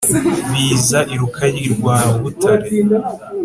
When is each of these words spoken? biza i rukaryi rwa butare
biza 0.51 0.99
i 1.13 1.15
rukaryi 1.21 1.65
rwa 1.75 1.97
butare 2.21 2.69